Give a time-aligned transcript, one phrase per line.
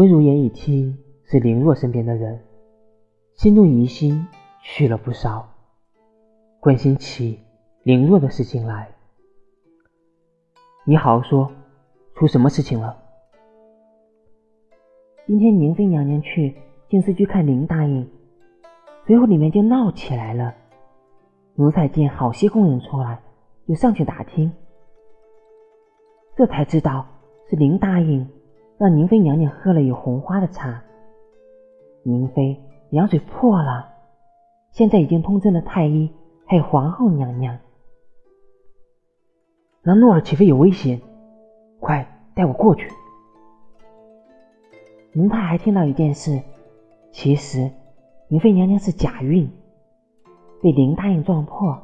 [0.00, 2.40] 温如言一听是林若身边的人，
[3.34, 4.26] 心中疑心
[4.62, 5.46] 去了不少，
[6.58, 7.38] 关心起
[7.82, 8.88] 林若的事情来。
[10.86, 11.52] 你好好说，
[12.14, 12.96] 出什么事情了？
[15.26, 16.56] 今天宁妃娘娘去
[16.88, 18.08] 静思居看林答应，
[19.04, 20.54] 随后里面就闹起来了。
[21.56, 23.20] 奴才见好些宫人出来，
[23.68, 24.50] 就上去打听，
[26.38, 27.06] 这才知道
[27.50, 28.26] 是林答应
[28.80, 30.82] 让宁妃娘娘喝了有红花的茶。
[32.02, 32.58] 宁妃
[32.92, 33.90] 羊水破了，
[34.72, 36.10] 现在已经通知了太医，
[36.46, 37.58] 还有皇后娘娘。
[39.82, 40.98] 那诺儿岂非有危险？
[41.78, 42.88] 快带我过去。
[45.12, 46.40] 奴才还听到一件事，
[47.12, 47.70] 其实
[48.28, 49.46] 宁妃娘娘是假孕。
[50.62, 51.78] 被林答应撞破，